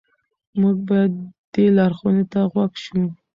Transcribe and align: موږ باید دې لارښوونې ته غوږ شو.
موږ 0.59 0.75
باید 0.89 1.13
دې 1.53 1.65
لارښوونې 1.77 2.23
ته 2.31 2.39
غوږ 2.51 2.73
شو. 2.83 3.01